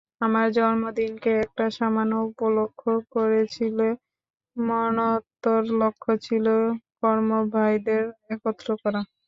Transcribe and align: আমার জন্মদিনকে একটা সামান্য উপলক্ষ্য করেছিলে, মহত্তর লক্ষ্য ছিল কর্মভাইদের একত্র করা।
আমার 0.21 0.47
জন্মদিনকে 0.55 1.31
একটা 1.43 1.65
সামান্য 1.77 2.13
উপলক্ষ্য 2.29 2.91
করেছিলে, 3.13 3.87
মহত্তর 4.57 5.61
লক্ষ্য 5.81 6.11
ছিল 6.25 6.45
কর্মভাইদের 6.99 8.03
একত্র 8.33 8.67
করা। 8.83 9.01